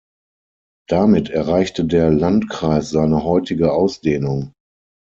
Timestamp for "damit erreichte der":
0.89-2.09